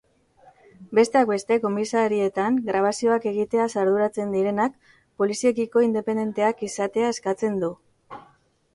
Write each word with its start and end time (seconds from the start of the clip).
Besteak 0.99 1.27
beste, 1.31 1.57
komisarietan 1.65 2.57
grabazioak 2.71 3.29
egiteaz 3.33 3.69
arduratzen 3.83 4.35
direnak 4.39 4.83
poliziekiko 5.23 5.87
independenteak 5.93 6.69
izatea 6.73 7.17
eskatzen 7.17 7.65
du. 7.67 7.75